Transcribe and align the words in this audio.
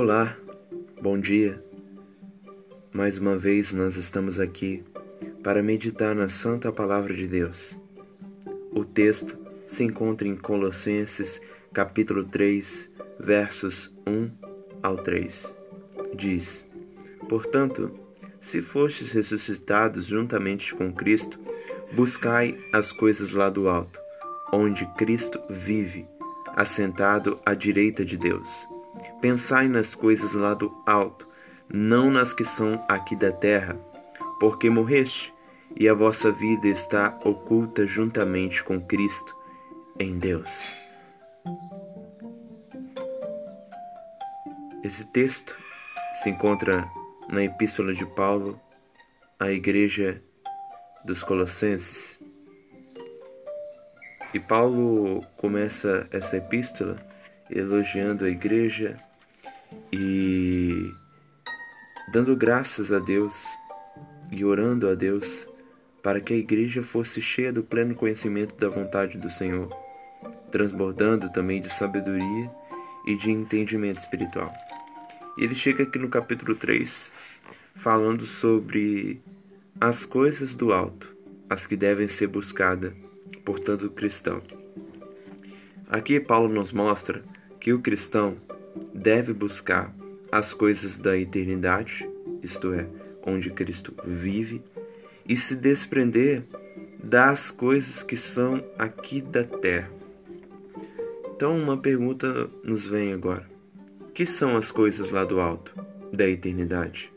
Olá, 0.00 0.36
bom 1.02 1.18
dia. 1.18 1.60
Mais 2.92 3.18
uma 3.18 3.36
vez 3.36 3.72
nós 3.72 3.96
estamos 3.96 4.38
aqui 4.38 4.84
para 5.42 5.60
meditar 5.60 6.14
na 6.14 6.28
Santa 6.28 6.70
Palavra 6.70 7.12
de 7.12 7.26
Deus. 7.26 7.76
O 8.70 8.84
texto 8.84 9.36
se 9.66 9.82
encontra 9.82 10.28
em 10.28 10.36
Colossenses, 10.36 11.42
capítulo 11.72 12.22
3, 12.22 12.92
versos 13.18 13.92
1 14.06 14.30
ao 14.84 14.98
3. 14.98 15.56
Diz: 16.14 16.64
Portanto, 17.28 17.90
se 18.38 18.62
fostes 18.62 19.10
ressuscitados 19.10 20.06
juntamente 20.06 20.76
com 20.76 20.92
Cristo, 20.92 21.40
buscai 21.90 22.56
as 22.72 22.92
coisas 22.92 23.32
lá 23.32 23.50
do 23.50 23.68
alto, 23.68 23.98
onde 24.52 24.86
Cristo 24.94 25.40
vive, 25.50 26.06
assentado 26.54 27.40
à 27.44 27.52
direita 27.52 28.04
de 28.04 28.16
Deus. 28.16 28.77
Pensai 29.20 29.68
nas 29.68 29.94
coisas 29.94 30.32
lá 30.32 30.54
do 30.54 30.72
alto, 30.86 31.28
não 31.68 32.10
nas 32.10 32.32
que 32.32 32.44
são 32.44 32.84
aqui 32.88 33.16
da 33.16 33.32
terra, 33.32 33.76
porque 34.40 34.70
morreste, 34.70 35.34
e 35.76 35.88
a 35.88 35.94
vossa 35.94 36.32
vida 36.32 36.66
está 36.66 37.18
oculta 37.24 37.86
juntamente 37.86 38.64
com 38.64 38.80
Cristo 38.80 39.36
em 39.98 40.18
Deus. 40.18 40.72
Esse 44.82 45.12
texto 45.12 45.56
se 46.22 46.30
encontra 46.30 46.88
na 47.28 47.44
Epístola 47.44 47.92
de 47.92 48.06
Paulo 48.06 48.58
à 49.38 49.50
Igreja 49.50 50.22
dos 51.04 51.22
Colossenses. 51.22 52.18
E 54.32 54.40
Paulo 54.40 55.24
começa 55.36 56.06
essa 56.10 56.36
epístola 56.36 56.96
elogiando 57.50 58.24
a 58.24 58.28
igreja 58.28 58.96
e 59.92 60.92
dando 62.12 62.36
graças 62.36 62.92
a 62.92 62.98
Deus 62.98 63.34
e 64.30 64.44
orando 64.44 64.88
a 64.88 64.94
Deus 64.94 65.46
para 66.02 66.20
que 66.20 66.32
a 66.32 66.36
igreja 66.36 66.82
fosse 66.82 67.20
cheia 67.20 67.52
do 67.52 67.62
pleno 67.62 67.94
conhecimento 67.94 68.54
da 68.56 68.68
vontade 68.68 69.18
do 69.18 69.30
Senhor, 69.30 69.68
transbordando 70.50 71.30
também 71.30 71.60
de 71.60 71.70
sabedoria 71.70 72.50
e 73.06 73.16
de 73.16 73.30
entendimento 73.30 74.00
espiritual. 74.00 74.52
Ele 75.36 75.54
chega 75.54 75.84
aqui 75.84 75.98
no 75.98 76.08
capítulo 76.08 76.54
3 76.54 77.12
falando 77.74 78.26
sobre 78.26 79.22
as 79.80 80.04
coisas 80.04 80.54
do 80.54 80.72
alto, 80.72 81.14
as 81.48 81.66
que 81.66 81.76
devem 81.76 82.08
ser 82.08 82.26
buscadas 82.26 82.92
por 83.44 83.60
todo 83.60 83.90
cristão. 83.90 84.42
Aqui 85.88 86.18
Paulo 86.18 86.48
nos 86.48 86.72
mostra 86.72 87.22
que 87.60 87.72
o 87.72 87.80
cristão 87.80 88.36
deve 88.92 89.32
buscar 89.32 89.94
as 90.30 90.52
coisas 90.52 90.98
da 90.98 91.16
eternidade, 91.16 92.08
isto 92.42 92.72
é, 92.72 92.86
onde 93.26 93.50
Cristo 93.50 93.94
vive, 94.04 94.62
e 95.26 95.36
se 95.36 95.56
desprender 95.56 96.44
das 97.02 97.50
coisas 97.50 98.02
que 98.02 98.16
são 98.16 98.64
aqui 98.78 99.20
da 99.20 99.44
terra. 99.44 99.90
Então, 101.34 101.56
uma 101.56 101.76
pergunta 101.76 102.50
nos 102.64 102.84
vem 102.86 103.12
agora: 103.12 103.48
que 104.14 104.26
são 104.26 104.56
as 104.56 104.70
coisas 104.70 105.10
lá 105.10 105.24
do 105.24 105.40
alto, 105.40 105.74
da 106.12 106.28
eternidade? 106.28 107.12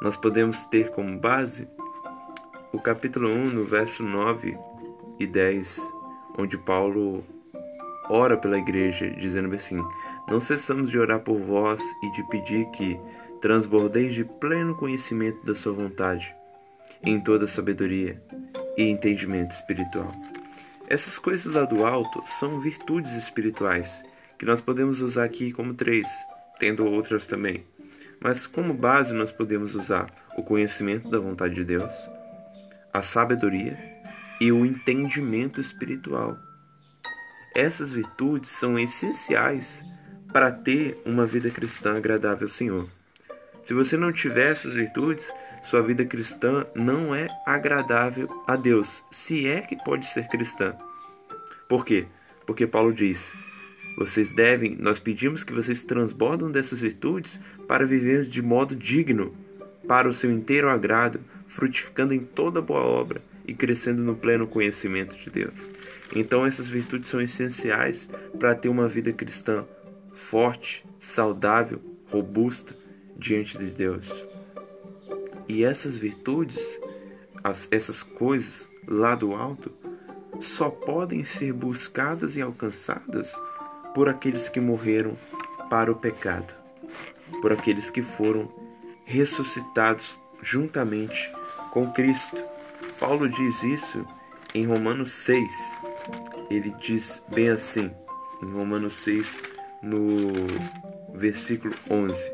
Nós 0.00 0.16
podemos 0.16 0.64
ter 0.64 0.90
como 0.90 1.18
base 1.18 1.68
o 2.72 2.78
capítulo 2.80 3.28
1, 3.28 3.50
no 3.50 3.64
verso 3.64 4.02
9 4.02 4.56
e 5.18 5.26
10, 5.26 5.78
onde 6.38 6.56
Paulo 6.56 7.24
ora 8.12 8.36
pela 8.36 8.58
igreja, 8.58 9.10
dizendo 9.10 9.54
assim: 9.54 9.82
Não 10.28 10.40
cessamos 10.40 10.90
de 10.90 10.98
orar 10.98 11.20
por 11.20 11.38
vós 11.38 11.80
e 12.02 12.12
de 12.12 12.22
pedir 12.28 12.66
que 12.70 13.00
transbordeis 13.40 14.14
de 14.14 14.24
pleno 14.24 14.76
conhecimento 14.76 15.44
da 15.44 15.54
Sua 15.54 15.72
vontade, 15.72 16.34
em 17.02 17.18
toda 17.18 17.48
sabedoria 17.48 18.22
e 18.76 18.84
entendimento 18.84 19.52
espiritual. 19.52 20.12
Essas 20.86 21.18
coisas 21.18 21.52
lá 21.52 21.64
do 21.64 21.86
alto 21.86 22.22
são 22.26 22.60
virtudes 22.60 23.14
espirituais 23.14 24.04
que 24.38 24.44
nós 24.44 24.60
podemos 24.60 25.00
usar 25.00 25.24
aqui 25.24 25.52
como 25.52 25.72
três, 25.72 26.06
tendo 26.58 26.84
outras 26.84 27.26
também. 27.26 27.64
Mas 28.20 28.46
como 28.46 28.74
base 28.74 29.12
nós 29.12 29.32
podemos 29.32 29.74
usar 29.74 30.06
o 30.36 30.42
conhecimento 30.42 31.08
da 31.08 31.18
vontade 31.18 31.54
de 31.54 31.64
Deus, 31.64 31.92
a 32.92 33.00
sabedoria 33.00 33.78
e 34.40 34.52
o 34.52 34.66
entendimento 34.66 35.60
espiritual. 35.60 36.36
Essas 37.54 37.92
virtudes 37.92 38.50
são 38.50 38.78
essenciais 38.78 39.84
para 40.32 40.50
ter 40.50 41.00
uma 41.04 41.26
vida 41.26 41.50
cristã 41.50 41.96
agradável 41.96 42.46
ao 42.46 42.52
Senhor. 42.52 42.88
Se 43.62 43.74
você 43.74 43.96
não 43.96 44.12
tiver 44.12 44.52
essas 44.52 44.74
virtudes, 44.74 45.30
sua 45.62 45.82
vida 45.82 46.04
cristã 46.04 46.66
não 46.74 47.14
é 47.14 47.28
agradável 47.46 48.28
a 48.46 48.56
Deus, 48.56 49.04
se 49.12 49.46
é 49.46 49.60
que 49.60 49.76
pode 49.76 50.06
ser 50.06 50.28
cristã. 50.28 50.74
Por 51.68 51.84
quê? 51.84 52.06
Porque 52.46 52.66
Paulo 52.66 52.92
diz: 52.92 53.32
vocês 53.96 54.34
devem, 54.34 54.76
nós 54.80 54.98
pedimos 54.98 55.44
que 55.44 55.52
vocês 55.52 55.84
transbordam 55.84 56.50
dessas 56.50 56.80
virtudes 56.80 57.38
para 57.68 57.86
viver 57.86 58.24
de 58.24 58.42
modo 58.42 58.74
digno, 58.74 59.36
para 59.86 60.08
o 60.08 60.14
seu 60.14 60.30
inteiro 60.30 60.68
agrado, 60.68 61.20
frutificando 61.46 62.14
em 62.14 62.20
toda 62.20 62.62
boa 62.62 62.80
obra 62.80 63.22
e 63.46 63.54
crescendo 63.54 64.02
no 64.02 64.16
pleno 64.16 64.46
conhecimento 64.46 65.16
de 65.16 65.30
Deus. 65.30 65.54
Então, 66.14 66.44
essas 66.44 66.68
virtudes 66.68 67.08
são 67.08 67.20
essenciais 67.20 68.08
para 68.38 68.54
ter 68.54 68.68
uma 68.68 68.88
vida 68.88 69.12
cristã 69.12 69.64
forte, 70.12 70.84
saudável, 71.00 71.80
robusta 72.10 72.74
diante 73.16 73.56
de 73.58 73.66
Deus. 73.66 74.24
E 75.48 75.64
essas 75.64 75.96
virtudes, 75.96 76.80
as, 77.42 77.68
essas 77.70 78.02
coisas 78.02 78.68
lá 78.86 79.14
do 79.14 79.34
alto, 79.34 79.72
só 80.40 80.70
podem 80.70 81.24
ser 81.24 81.52
buscadas 81.52 82.36
e 82.36 82.42
alcançadas 82.42 83.32
por 83.94 84.08
aqueles 84.08 84.48
que 84.48 84.60
morreram 84.60 85.16
para 85.70 85.90
o 85.90 85.96
pecado, 85.96 86.52
por 87.40 87.52
aqueles 87.52 87.90
que 87.90 88.02
foram 88.02 88.52
ressuscitados 89.04 90.18
juntamente 90.42 91.30
com 91.70 91.86
Cristo. 91.92 92.42
Paulo 92.98 93.28
diz 93.28 93.62
isso 93.62 94.06
em 94.54 94.66
Romanos 94.66 95.12
6. 95.12 95.52
Ele 96.52 96.68
diz 96.82 97.24
bem 97.30 97.48
assim, 97.48 97.90
em 98.42 98.52
Romanos 98.52 98.92
6, 98.96 99.40
no 99.82 100.32
versículo 101.14 101.74
11. 101.88 102.30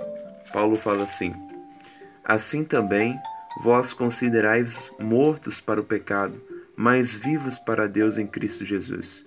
Paulo 0.52 0.74
fala 0.74 1.04
assim: 1.04 1.32
Assim 2.24 2.64
também 2.64 3.16
vós 3.62 3.92
considerais 3.92 4.76
mortos 4.98 5.60
para 5.60 5.80
o 5.80 5.84
pecado, 5.84 6.42
mas 6.74 7.14
vivos 7.14 7.60
para 7.60 7.86
Deus 7.86 8.18
em 8.18 8.26
Cristo 8.26 8.64
Jesus. 8.64 9.24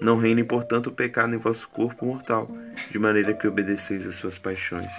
Não 0.00 0.18
reine, 0.18 0.42
portanto, 0.42 0.88
o 0.88 0.92
pecado 0.92 1.32
em 1.32 1.38
vosso 1.38 1.68
corpo 1.68 2.04
mortal, 2.04 2.50
de 2.90 2.98
maneira 2.98 3.34
que 3.34 3.46
obedeceis 3.46 4.04
às 4.04 4.16
suas 4.16 4.38
paixões. 4.38 4.90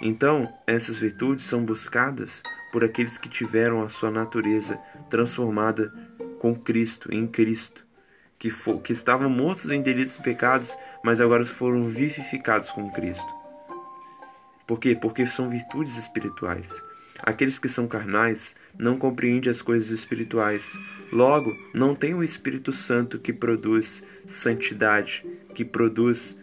Então, 0.00 0.48
essas 0.64 0.96
virtudes 0.96 1.44
são 1.44 1.64
buscadas 1.64 2.40
por 2.70 2.84
aqueles 2.84 3.18
que 3.18 3.28
tiveram 3.28 3.82
a 3.82 3.88
sua 3.88 4.12
natureza 4.12 4.78
transformada 5.10 5.92
com 6.38 6.54
Cristo, 6.54 7.12
em 7.12 7.26
Cristo, 7.26 7.87
que, 8.38 8.50
for, 8.50 8.80
que 8.80 8.92
estavam 8.92 9.28
mortos 9.28 9.70
em 9.70 9.82
delitos 9.82 10.16
e 10.16 10.22
pecados, 10.22 10.70
mas 11.02 11.20
agora 11.20 11.44
foram 11.44 11.84
vivificados 11.84 12.70
com 12.70 12.90
Cristo. 12.90 13.26
Por 14.66 14.78
quê? 14.78 14.94
Porque 14.94 15.26
são 15.26 15.48
virtudes 15.48 15.96
espirituais. 15.96 16.82
Aqueles 17.22 17.58
que 17.58 17.68
são 17.68 17.88
carnais 17.88 18.54
não 18.78 18.96
compreendem 18.96 19.50
as 19.50 19.60
coisas 19.60 19.90
espirituais. 19.90 20.70
Logo, 21.10 21.56
não 21.74 21.94
tem 21.94 22.14
o 22.14 22.22
Espírito 22.22 22.72
Santo 22.72 23.18
que 23.18 23.32
produz 23.32 24.04
santidade, 24.26 25.26
que 25.54 25.64
produz 25.64 26.38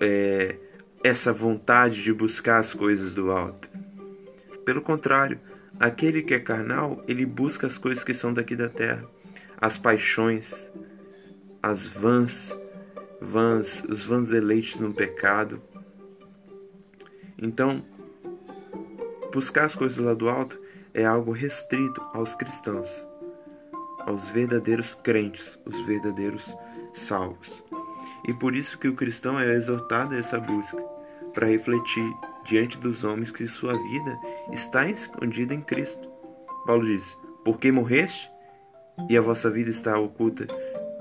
é, 0.00 0.56
essa 1.04 1.32
vontade 1.32 2.02
de 2.02 2.12
buscar 2.12 2.58
as 2.58 2.74
coisas 2.74 3.14
do 3.14 3.30
alto. 3.30 3.70
Pelo 4.64 4.82
contrário, 4.82 5.38
aquele 5.78 6.22
que 6.22 6.34
é 6.34 6.40
carnal, 6.40 7.04
ele 7.06 7.24
busca 7.24 7.66
as 7.66 7.78
coisas 7.78 8.02
que 8.02 8.14
são 8.14 8.32
daqui 8.34 8.56
da 8.56 8.68
terra, 8.68 9.04
as 9.60 9.78
paixões, 9.78 10.70
as 11.62 11.86
vãs, 11.86 12.54
vãs, 13.20 13.84
os 13.84 14.04
vãs 14.04 14.32
eleitos 14.32 14.80
no 14.80 14.94
pecado. 14.94 15.60
Então, 17.40 17.82
buscar 19.32 19.64
as 19.64 19.74
coisas 19.74 19.98
lá 19.98 20.14
do 20.14 20.28
alto 20.28 20.60
é 20.94 21.04
algo 21.04 21.32
restrito 21.32 22.00
aos 22.12 22.34
cristãos, 22.34 22.90
aos 24.00 24.28
verdadeiros 24.28 24.94
crentes, 24.94 25.58
os 25.64 25.80
verdadeiros 25.82 26.56
salvos. 26.92 27.64
E 28.26 28.34
por 28.34 28.54
isso 28.54 28.78
que 28.78 28.88
o 28.88 28.94
cristão 28.94 29.38
é 29.38 29.48
exortado 29.52 30.14
a 30.14 30.18
essa 30.18 30.40
busca, 30.40 30.82
para 31.32 31.46
refletir 31.46 32.12
diante 32.46 32.78
dos 32.78 33.04
homens 33.04 33.30
que 33.30 33.46
sua 33.46 33.74
vida 33.90 34.18
está 34.52 34.88
escondida 34.88 35.54
em 35.54 35.60
Cristo. 35.60 36.08
Paulo 36.66 36.84
diz: 36.86 37.16
Porque 37.44 37.70
morreste 37.70 38.28
e 39.08 39.16
a 39.16 39.20
vossa 39.20 39.48
vida 39.50 39.70
está 39.70 39.98
oculta 39.98 40.46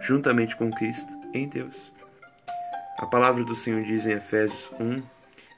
juntamente 0.02 0.56
com 0.56 0.72
Cristo 0.72 1.12
em 1.34 1.48
Deus. 1.48 1.92
A 2.98 3.06
palavra 3.06 3.44
do 3.44 3.56
Senhor 3.56 3.84
diz 3.84 4.06
em 4.06 4.14
Efésios 4.14 4.72
1, 4.80 5.02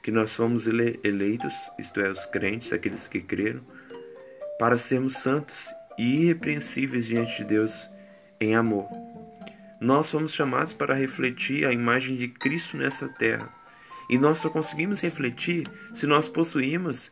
que 0.02 0.10
nós 0.10 0.34
fomos 0.34 0.66
ele 0.66 0.98
eleitos, 1.04 1.54
isto 1.78 2.00
é, 2.00 2.10
os 2.10 2.24
crentes, 2.26 2.72
aqueles 2.72 3.06
que 3.06 3.20
creram, 3.20 3.60
para 4.58 4.78
sermos 4.78 5.16
santos 5.18 5.68
e 5.98 6.22
irrepreensíveis 6.22 7.06
diante 7.06 7.38
de 7.38 7.44
Deus 7.44 7.88
em 8.40 8.54
amor. 8.54 8.88
Nós 9.80 10.10
fomos 10.10 10.34
chamados 10.34 10.72
para 10.72 10.94
refletir 10.94 11.66
a 11.66 11.72
imagem 11.72 12.16
de 12.16 12.28
Cristo 12.28 12.76
nessa 12.76 13.08
terra. 13.08 13.48
E 14.10 14.18
nós 14.18 14.38
só 14.38 14.50
conseguimos 14.50 15.00
refletir 15.00 15.66
se 15.94 16.06
nós 16.06 16.28
possuímos 16.28 17.10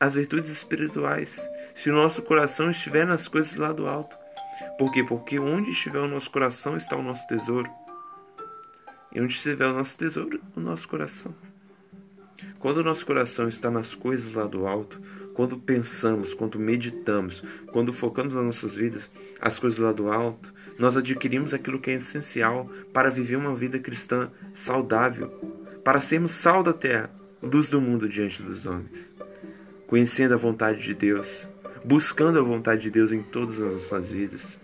as 0.00 0.14
virtudes 0.14 0.50
espirituais, 0.50 1.40
se 1.74 1.90
o 1.90 1.94
nosso 1.94 2.22
coração 2.22 2.70
estiver 2.70 3.06
nas 3.06 3.28
coisas 3.28 3.56
lá 3.56 3.72
do 3.72 3.86
alto. 3.86 4.16
Por 4.78 4.90
quê? 4.92 5.04
Porque 5.04 5.38
onde 5.38 5.70
estiver 5.70 6.00
o 6.00 6.08
nosso 6.08 6.30
coração 6.30 6.76
está 6.76 6.96
o 6.96 7.02
nosso 7.02 7.26
tesouro. 7.26 7.70
E 9.14 9.20
onde 9.20 9.34
estiver 9.34 9.66
o 9.66 9.74
nosso 9.74 9.96
tesouro, 9.96 10.40
o 10.56 10.60
nosso 10.60 10.88
coração. 10.88 11.34
Quando 12.58 12.78
o 12.78 12.84
nosso 12.84 13.04
coração 13.04 13.48
está 13.48 13.70
nas 13.70 13.94
coisas 13.94 14.32
lá 14.34 14.46
do 14.46 14.66
alto, 14.66 15.00
quando 15.34 15.58
pensamos, 15.58 16.34
quando 16.34 16.58
meditamos, 16.58 17.42
quando 17.72 17.92
focamos 17.92 18.34
nas 18.34 18.44
nossas 18.44 18.74
vidas, 18.74 19.10
as 19.40 19.58
coisas 19.58 19.78
lá 19.78 19.92
do 19.92 20.10
alto, 20.10 20.52
nós 20.78 20.96
adquirimos 20.96 21.52
aquilo 21.52 21.80
que 21.80 21.90
é 21.90 21.94
essencial 21.94 22.70
para 22.92 23.10
viver 23.10 23.36
uma 23.36 23.54
vida 23.54 23.78
cristã 23.78 24.30
saudável, 24.54 25.28
para 25.84 26.00
sermos 26.00 26.32
sal 26.32 26.62
da 26.62 26.72
terra, 26.72 27.10
luz 27.42 27.68
do 27.68 27.80
mundo 27.80 28.08
diante 28.08 28.42
dos 28.42 28.66
homens. 28.66 29.10
Conhecendo 29.86 30.34
a 30.34 30.38
vontade 30.38 30.80
de 30.80 30.94
Deus, 30.94 31.48
buscando 31.84 32.38
a 32.38 32.42
vontade 32.42 32.82
de 32.82 32.90
Deus 32.90 33.12
em 33.12 33.22
todas 33.22 33.60
as 33.60 33.72
nossas 33.74 34.08
vidas, 34.08 34.58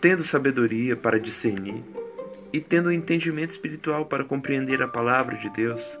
tendo 0.00 0.24
sabedoria 0.24 0.96
para 0.96 1.20
discernir 1.20 1.84
e 2.52 2.60
tendo 2.60 2.90
entendimento 2.90 3.50
espiritual 3.50 4.06
para 4.06 4.24
compreender 4.24 4.82
a 4.82 4.88
palavra 4.88 5.36
de 5.36 5.50
Deus. 5.50 5.98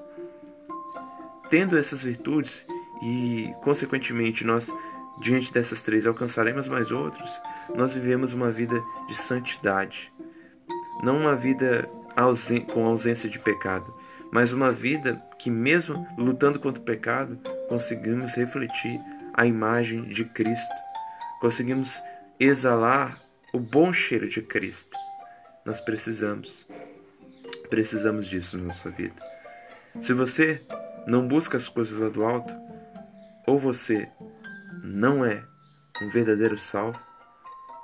Tendo 1.50 1.76
essas 1.76 2.02
virtudes 2.02 2.64
e, 3.02 3.52
consequentemente, 3.62 4.44
nós, 4.44 4.72
diante 5.20 5.52
dessas 5.52 5.82
três, 5.82 6.06
alcançaremos 6.06 6.66
mais 6.66 6.90
outros, 6.90 7.30
nós 7.74 7.94
vivemos 7.94 8.32
uma 8.32 8.50
vida 8.50 8.82
de 9.08 9.16
santidade. 9.16 10.12
Não 11.02 11.18
uma 11.18 11.36
vida 11.36 11.88
com 12.72 12.86
ausência 12.86 13.28
de 13.28 13.38
pecado, 13.38 13.94
mas 14.30 14.52
uma 14.52 14.70
vida 14.70 15.20
que, 15.38 15.50
mesmo 15.50 16.06
lutando 16.16 16.58
contra 16.58 16.80
o 16.80 16.84
pecado, 16.84 17.38
conseguimos 17.68 18.34
refletir 18.34 19.00
a 19.34 19.46
imagem 19.46 20.04
de 20.04 20.24
Cristo. 20.24 20.74
Conseguimos 21.40 21.98
exalar 22.38 23.18
o 23.52 23.58
bom 23.58 23.92
cheiro 23.92 24.28
de 24.28 24.42
Cristo. 24.42 24.96
Nós 25.64 25.80
precisamos. 25.80 26.66
Precisamos 27.68 28.26
disso 28.26 28.56
na 28.58 28.64
nossa 28.64 28.90
vida. 28.90 29.14
Se 30.00 30.12
você 30.12 30.64
não 31.06 31.26
busca 31.26 31.56
as 31.56 31.68
coisas 31.68 31.98
lá 31.98 32.08
do 32.08 32.24
alto, 32.24 32.52
ou 33.46 33.58
você 33.58 34.08
não 34.82 35.24
é 35.24 35.42
um 36.00 36.08
verdadeiro 36.08 36.58
salvo, 36.58 37.00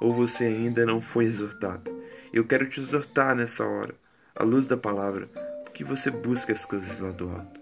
ou 0.01 0.13
você 0.13 0.45
ainda 0.45 0.87
não 0.87 1.01
foi 1.01 1.25
exortado. 1.25 1.91
Eu 2.33 2.47
quero 2.47 2.69
te 2.69 2.81
exortar 2.81 3.35
nessa 3.35 3.67
hora, 3.67 3.95
à 4.35 4.45
luz 4.45 4.67
da 4.67 4.77
palavra, 4.77 5.29
que 5.75 5.85
você 5.85 6.11
busque 6.11 6.53
as 6.53 6.65
coisas 6.65 6.99
lá 7.01 7.11
do 7.11 7.31
alto. 7.31 7.61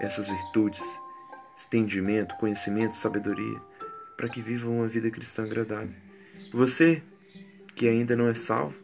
Essas 0.00 0.28
virtudes, 0.28 0.82
entendimento, 1.66 2.36
conhecimento, 2.36 2.96
sabedoria, 2.96 3.60
para 4.16 4.28
que 4.28 4.40
vivam 4.40 4.78
uma 4.78 4.88
vida 4.88 5.10
cristã 5.10 5.44
agradável. 5.44 6.09
Você 6.52 7.02
que 7.74 7.88
ainda 7.88 8.16
não 8.16 8.28
é 8.28 8.34
salvo, 8.34 8.74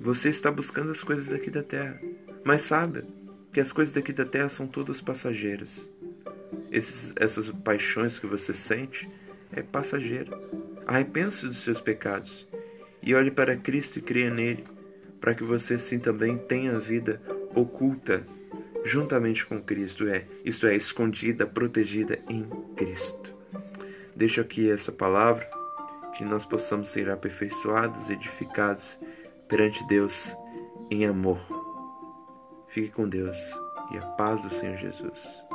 você 0.00 0.28
está 0.28 0.50
buscando 0.50 0.90
as 0.90 1.02
coisas 1.02 1.28
daqui 1.28 1.50
da 1.50 1.62
terra, 1.62 2.00
mas 2.44 2.62
saiba 2.62 3.04
que 3.52 3.60
as 3.60 3.72
coisas 3.72 3.94
daqui 3.94 4.12
da 4.12 4.24
terra 4.24 4.48
são 4.48 4.66
todas 4.66 5.00
passageiras. 5.00 5.90
Esses, 6.70 7.14
essas 7.16 7.48
paixões 7.48 8.18
que 8.18 8.26
você 8.26 8.52
sente 8.52 9.08
é 9.52 9.62
passageira. 9.62 10.30
Arrependa-se 10.86 11.46
dos 11.46 11.56
seus 11.58 11.80
pecados 11.80 12.46
e 13.02 13.14
olhe 13.14 13.30
para 13.30 13.56
Cristo 13.56 13.98
e 13.98 14.02
creia 14.02 14.30
nele, 14.30 14.64
para 15.20 15.34
que 15.34 15.42
você 15.42 15.74
assim 15.74 15.98
também 15.98 16.36
tenha 16.36 16.78
vida 16.78 17.20
oculta 17.54 18.22
juntamente 18.84 19.44
com 19.44 19.60
Cristo, 19.60 20.08
é, 20.08 20.24
isto 20.44 20.66
é, 20.66 20.76
escondida, 20.76 21.46
protegida 21.46 22.18
em 22.28 22.44
Cristo. 22.76 23.34
Deixo 24.14 24.40
aqui 24.40 24.70
essa 24.70 24.92
palavra, 24.92 25.48
que 26.18 26.24
nós 26.24 26.44
possamos 26.44 26.88
ser 26.88 27.08
aperfeiçoados, 27.08 28.10
edificados 28.10 28.98
perante 29.46 29.86
Deus 29.86 30.36
em 30.90 31.06
amor. 31.06 31.38
Fique 32.66 32.90
com 32.90 33.08
Deus 33.08 33.38
e 33.92 33.98
a 33.98 34.02
paz 34.16 34.42
do 34.42 34.50
Senhor 34.50 34.76
Jesus. 34.76 35.47